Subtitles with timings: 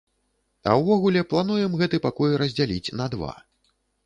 [0.71, 3.31] А ўвогуле, плануем гэты пакой раздзяліць на два.